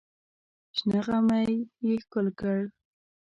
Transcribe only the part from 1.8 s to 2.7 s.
یې ښکل کړ.